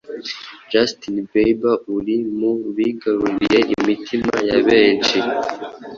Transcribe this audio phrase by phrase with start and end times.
[0.71, 5.17] Justin Bieber uri mu bigaruriye imitima ya benshi